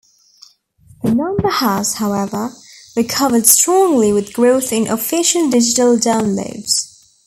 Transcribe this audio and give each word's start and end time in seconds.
The 1.03 1.13
number 1.13 1.47
has, 1.47 1.93
however, 1.97 2.49
recovered 2.95 3.45
strongly 3.45 4.11
with 4.11 4.33
growth 4.33 4.73
in 4.73 4.87
official 4.87 5.47
digital 5.47 5.95
downloads. 5.95 6.71